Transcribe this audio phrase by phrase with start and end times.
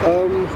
[0.00, 0.46] Um,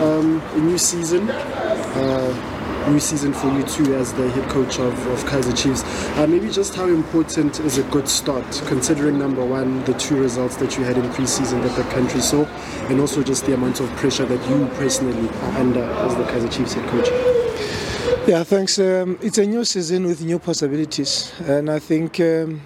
[0.00, 1.28] um, a new season.
[1.28, 5.82] Uh, new season for you too as the head coach of, of Kaizer Chiefs.
[6.16, 10.54] Uh, maybe just how important is a good start, considering number one, the two results
[10.56, 12.44] that you had in preseason that the country saw,
[12.88, 16.52] and also just the amount of pressure that you personally are under as the Kaizer
[16.52, 18.28] Chiefs head coach.
[18.28, 18.78] Yeah, thanks.
[18.78, 22.60] Um, it's a new season with new possibilities, and I think um,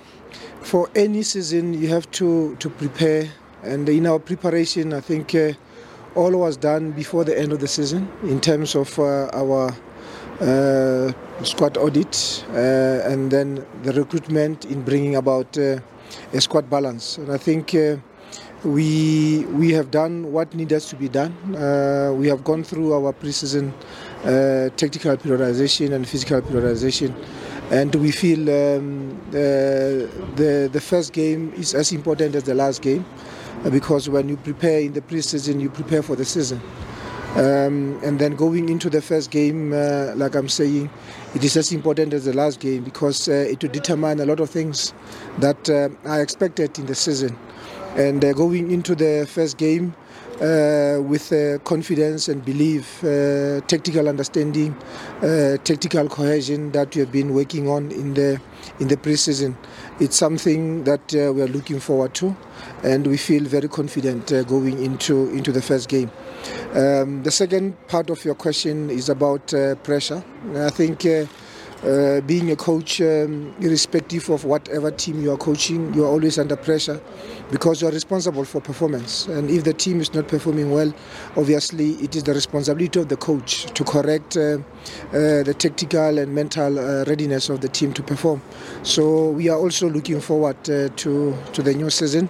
[0.60, 3.30] for any season you have to to prepare.
[3.62, 5.54] And in our preparation, I think uh,
[6.17, 9.73] all was done before the end of the season in terms of uh, our
[10.41, 11.12] uh,
[11.45, 15.79] squad audit uh, and then the recruitment in bringing about uh,
[16.33, 17.19] a squad balance.
[17.19, 17.97] And I think uh,
[18.65, 21.33] we we have done what needs to be done.
[21.55, 23.73] Uh, we have gone through our preseason
[24.77, 27.15] tactical periodization and physical periodization.
[27.71, 33.05] And we feel um, the the first game is as important as the last game,
[33.70, 36.61] because when you prepare in the preseason, you prepare for the season.
[37.37, 40.88] Um, and then going into the first game, uh, like I'm saying,
[41.35, 44.40] it is as important as the last game because uh, it will determine a lot
[44.40, 44.95] of things
[45.38, 47.37] that uh, expected in the season.
[47.95, 49.95] And uh, going into the first game
[50.40, 53.01] uh, with uh, confidence and belief,
[53.66, 54.74] tactical understanding,
[55.65, 58.40] tactical cohesion that we have been working on in the
[58.78, 59.54] in the preseason,
[60.01, 62.37] it's something that we are looking forward to,
[62.82, 66.10] and we feel very confident going into into the first game.
[66.75, 70.22] Um, the second part of your question is about uh, pressure.
[70.54, 71.04] I think
[71.84, 76.09] uh, uh, being a coach, um, irrespective of whatever team you are coaching, you are
[76.09, 77.00] always under pressure
[77.50, 79.27] because you are responsible for performance.
[79.27, 80.93] And if the team is not performing well,
[81.37, 84.59] obviously it is the responsibility of the coach to correct uh,
[85.12, 88.41] uh, the tactical and mental uh, readiness of the team to perform.
[88.83, 92.28] So we are also looking forward uh, to to the new season,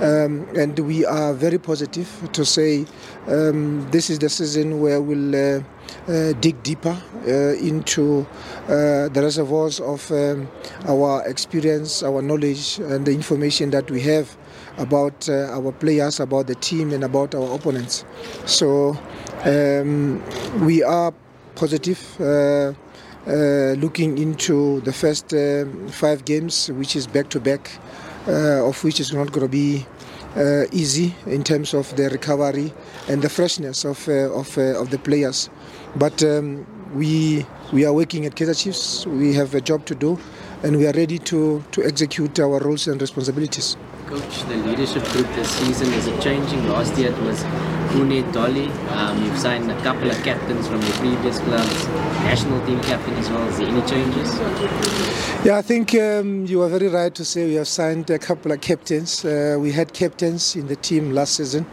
[0.00, 2.86] um, and we are very positive to say
[3.26, 5.62] um, this is the season where we'll
[6.08, 6.96] uh, uh, dig deeper
[7.60, 8.26] into
[8.66, 10.48] the reservoirs of um,
[10.86, 14.36] our experience, our knowledge, and the information that we have
[14.78, 18.04] about uh, our players, about the team, and about our opponents.
[18.46, 18.96] So
[19.44, 20.22] um,
[20.64, 21.12] we are
[21.54, 22.00] positive.
[22.20, 22.74] Uh,
[23.26, 27.70] uh, looking into the first uh, five games, which is back to back,
[28.26, 29.84] of which is not going to be
[30.36, 32.72] uh, easy in terms of the recovery
[33.08, 35.50] and the freshness of uh, of, uh, of the players.
[35.96, 39.06] But um, we we are working at Kaizer Chiefs.
[39.06, 40.18] We have a job to do,
[40.62, 43.76] and we are ready to to execute our roles and responsibilities.
[44.06, 46.66] Coach, the leadership group this season is it changing?
[46.68, 47.42] Last year it was
[47.90, 48.68] Khune Dolly.
[48.90, 51.88] Um, you've signed a couple of captains from your previous clubs,
[52.24, 53.48] national team captain as well.
[53.48, 54.38] Is there any changes?
[55.44, 58.52] Yeah, I think um, you are very right to say we have signed a couple
[58.52, 59.24] of captains.
[59.24, 61.66] Uh, we had captains in the team last season,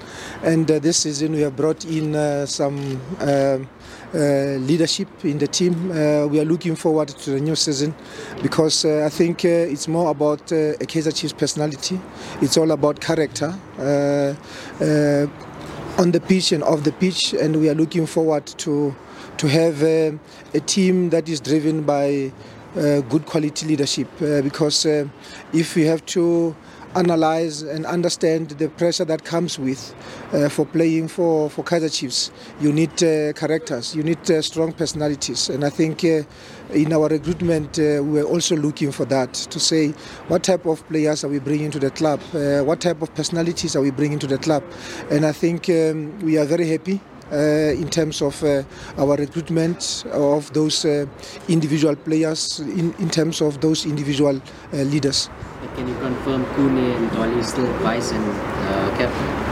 [0.44, 3.02] and uh, this season we have brought in uh, some.
[3.20, 3.68] Um,
[4.14, 5.92] uh, leadership in the team.
[5.92, 7.94] Uh, we are looking forward to the new season
[8.42, 12.00] because uh, I think uh, it's more about uh, a Kaizer Chiefs personality.
[12.42, 13.54] It's all about character
[15.98, 18.96] on the pitch and off the pitch, and we are looking forward to
[19.38, 20.12] to have uh,
[20.54, 22.32] a team that is driven by
[22.78, 24.08] uh, good quality leadership.
[24.22, 24.86] Uh, because
[25.54, 26.56] if we have to
[26.96, 29.94] analyze and understand the pressure that comes with
[30.34, 32.32] uh, for playing for, for Kaizer Chiefs.
[32.60, 35.50] You need uh, characters, you need uh, strong personalities.
[35.50, 36.24] And I think uh,
[36.74, 39.92] in our recruitment, uh, we're also looking for that to say
[40.28, 43.76] what type of players are we bringing to the club, uh, what type of personalities
[43.76, 44.64] are we bringing to the club.
[45.12, 48.64] And I think um, we are very happy in terms of uh,
[48.98, 51.06] our recruitment of those uh,
[51.48, 54.42] individual players, in, in terms of those individual
[54.72, 55.30] leaders.
[55.76, 59.46] Can you confirm Khune and Dolly still vice and uh, captain?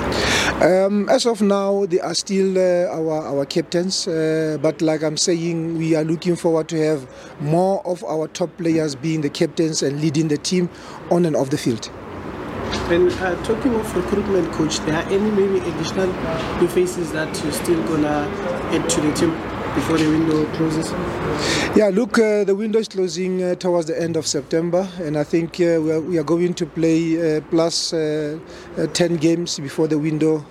[0.61, 5.17] Um, as of now, they are still uh, our, our captains, uh, but like I'm
[5.17, 7.07] saying, we are looking forward to have
[7.41, 10.69] more of our top players being the captains and leading the team
[11.09, 11.89] on and off the field.
[12.91, 16.07] And uh, talking of recruitment, coach, there are any maybe additional
[16.59, 18.27] new faces that you're still gonna
[18.75, 19.52] add to the team?
[19.75, 20.91] Before the window closes?
[21.75, 25.23] Yeah, look, uh, the window is closing uh, towards the end of September, and I
[25.23, 28.37] think uh, we, are, we, are, going to play uh, plus, uh,
[28.77, 30.45] uh, 10 games before the window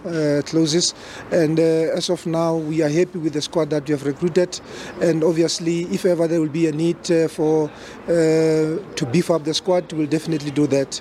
[0.46, 0.94] closes.
[1.30, 4.60] And as of now, we are happy with the squad that we have recruited.
[5.00, 7.70] And obviously, if ever there will be a need for
[8.06, 11.00] to beef up the squad, we'll definitely do that.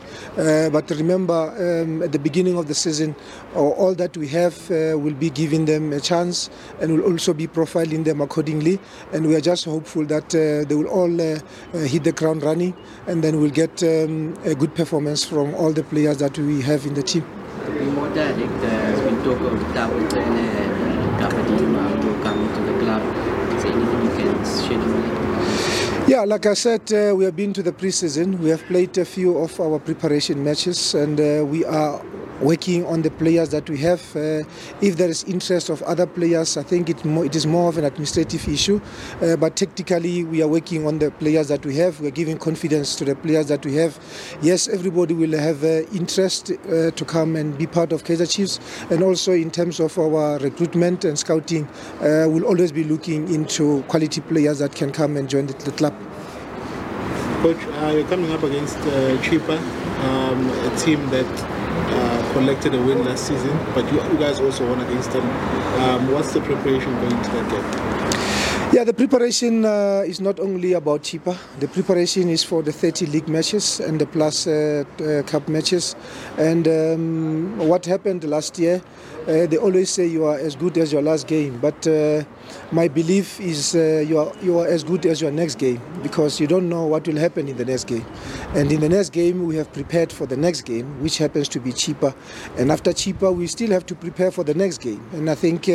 [0.71, 3.15] but remember, um, at the beginning of the season,
[3.56, 8.03] all that we have will be giving them a chance and will also be profiling
[8.03, 8.80] them them accordingly.
[9.13, 11.40] And we are just hopeful that uh, they will all uh,
[11.74, 12.74] uh, hit the ground running
[13.08, 16.86] and then we'll get um, a good performance from all the players that we have
[16.86, 17.25] in the team.
[17.96, 23.02] More direct, been talk of and Gabadima will come to the club.
[23.56, 25.22] Is there anything you can shed on that?
[26.08, 28.40] Yeah, like I said, uh, we have been to the preseason.
[28.40, 32.02] We have played a few of our preparation matches, and uh, we are
[32.41, 34.01] working on the players that we have.
[34.15, 34.43] Uh,
[34.81, 37.85] if there is interest of other players, I think it, it is more of an
[37.85, 38.81] administrative issue.
[39.21, 41.99] Uh, but technically, we are working on the players that we have.
[42.01, 43.99] We are giving confidence to the players that we have.
[44.41, 48.59] Yes, everybody will have uh, interest uh, to come and be part of Kaizer Chiefs,
[48.89, 51.67] and also in terms of our recruitment and scouting,
[52.01, 55.71] uh, we'll always be looking into quality players that can come and join the, the
[55.71, 55.93] club.
[57.41, 58.77] Coach, uh, you're coming up against
[59.25, 59.57] Chippa,
[60.03, 64.68] um, a team that uh, collected a win last season, but you, you guys also
[64.68, 65.25] won against them.
[65.81, 68.20] Um, what's the preparation going into that game?
[68.73, 71.35] Yeah, the preparation uh, is not only about Chippa.
[71.59, 75.94] The preparation is for the 30 league matches and the plus uh, uh, cup matches.
[76.38, 78.81] And um, what happened last year,
[79.27, 81.59] uh, they always say you are as good as your last game.
[81.59, 82.23] But uh,
[82.71, 86.39] my belief is uh, you, are, you are as good as your next game because
[86.39, 88.06] you don't know what will happen in the next game.
[88.56, 91.59] And in the next game, we have prepared for the next game, which happens to
[91.59, 92.15] be Chippa.
[92.57, 95.06] And after Chippa, we still have to prepare for the next game.
[95.12, 95.67] And I think,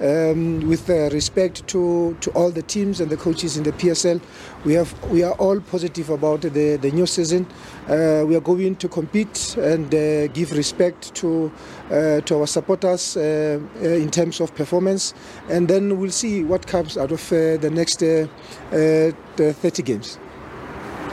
[0.00, 4.20] um, with respect to, to all the teams and the coaches in the PSL,
[4.64, 7.46] we have we are all positive about the, the new season.
[7.88, 11.50] Uh, we are going to compete and uh, give respect to
[11.90, 15.14] uh, to our supporters uh, uh, in terms of performance,
[15.48, 18.26] and then we'll see what comes out of uh, the next uh,
[18.70, 20.18] uh, the 30 games.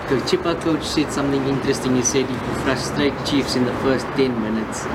[0.10, 1.96] The Chippa coach said something interesting.
[1.96, 4.86] He said if you frustrate Chiefs in the first 10 minutes,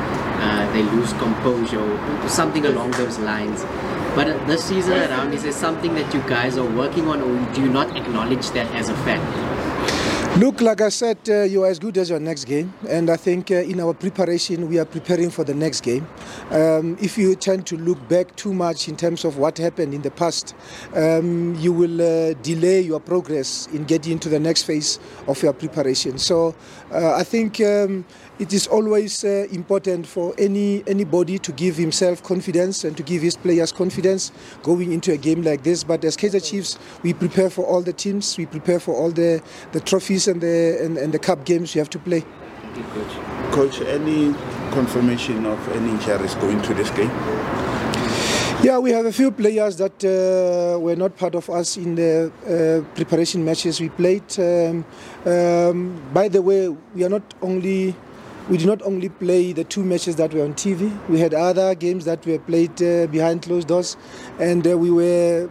[0.72, 3.64] they lose composure something along those lines.
[4.14, 7.62] But this season around, is there something that you guys are working on or do
[7.62, 9.53] you not acknowledge that as a fact?
[10.36, 13.16] Look, like I said, uh, you are as good as your next game, and I
[13.16, 16.08] think uh, in our preparation we are preparing for the next game.
[16.50, 20.02] Um, if you tend to look back too much in terms of what happened in
[20.02, 20.56] the past,
[20.96, 24.98] um, you will uh, delay your progress in getting into the next phase
[25.28, 26.18] of your preparation.
[26.18, 26.56] So
[26.90, 27.60] uh, I think.
[27.60, 28.04] Um,
[28.40, 33.22] it is always uh, important for any anybody to give himself confidence and to give
[33.22, 34.32] his players confidence
[34.64, 35.84] going into a game like this.
[35.84, 39.40] But as Kaizer Chiefs, we prepare for all the teams, we prepare for all the,
[39.70, 42.22] the trophies and the and, and the cup games you have to play.
[42.92, 43.52] Coach.
[43.52, 44.34] Coach, any
[44.72, 47.10] confirmation of any injuries going to this game?
[48.64, 52.32] Yeah, we have a few players that uh, were not part of us in the
[52.46, 54.24] uh, preparation matches we played.
[54.38, 54.84] Um,
[55.26, 57.94] um, by the way, we are not only
[58.48, 60.90] we did not only play the two matches that were on TV.
[61.08, 63.96] We had other games that were played uh, behind closed doors,
[64.38, 65.50] and uh, we were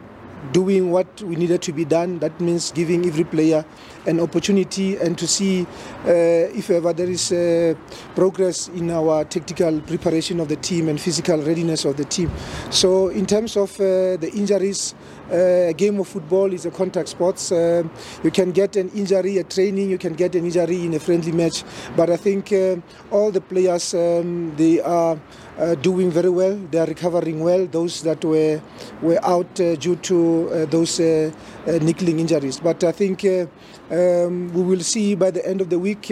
[0.52, 2.20] doing what we needed to be done.
[2.20, 3.66] That means giving every player
[4.06, 5.64] an opportunity and to see
[6.06, 7.74] uh, if ever there is uh,
[8.16, 12.32] progress in our tactical preparation of the team and physical readiness of the team.
[12.70, 14.94] So, in terms of uh, the injuries,
[15.32, 17.40] uh, a game of football is a contact sport.
[17.52, 21.32] You can get an injury at training, you can get an injury in a friendly
[21.32, 21.64] match.
[21.96, 22.78] But I think uh,
[23.10, 25.18] all the players um, they are
[25.58, 26.56] uh, doing very well.
[26.72, 27.66] They are recovering well.
[27.68, 28.62] Those that were
[29.02, 31.32] were out due to uh, those uh,
[31.68, 32.60] uh, niggling injuries.
[32.60, 36.12] But I think um, we will see by the end of the week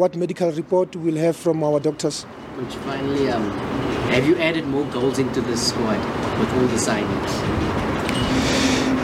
[0.00, 2.26] what medical report we'll have from our doctors.
[2.56, 3.50] Coach, finally, um,
[4.14, 5.98] have you added more goals into this squad
[6.38, 7.81] with all the signings?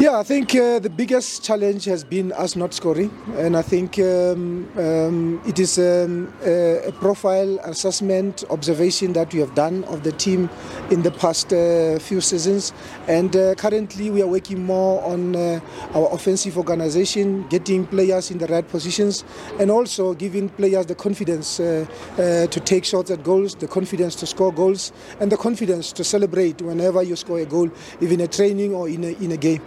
[0.00, 3.98] Yeah, I think uh, the biggest challenge has been us not scoring, and I think
[3.98, 10.12] um, um, it is um, a, profile assessment observation that we have done of the
[10.12, 10.48] team
[10.92, 12.72] in the past uh, few seasons,
[13.08, 15.58] and uh, currently we are working more on uh,
[15.94, 19.24] our offensive organization, getting players in the right positions,
[19.58, 24.14] and also giving players the confidence uh, uh, to take shots at goals, the confidence
[24.14, 27.68] to score goals, and the confidence to celebrate whenever you score a goal,
[28.00, 29.60] even in a training or in a, in a game.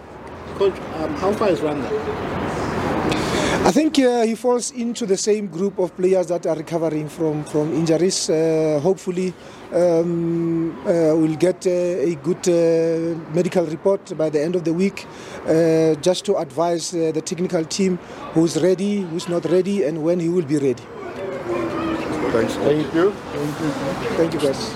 [0.58, 1.88] Coach, um, how far is Randa?
[3.64, 7.44] I think uh, he falls into the same group of players that are recovering from,
[7.44, 8.28] from injuries.
[8.28, 9.34] Uh, hopefully,
[9.72, 14.74] um, uh, we'll get uh, a good uh, medical report by the end of the
[14.74, 15.06] week
[15.46, 17.98] uh, just to advise uh, the technical team
[18.34, 20.84] who's ready, who's not ready, and when he will be ready.
[22.32, 22.56] Thanks.
[22.56, 23.12] Thank you.
[24.18, 24.76] Thank you, guys.